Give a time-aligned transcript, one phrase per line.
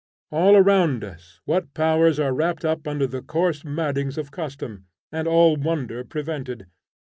[0.31, 5.27] All around us what powers are wrapped up under the coarse mattings of custom, and
[5.27, 6.65] all wonder prevented.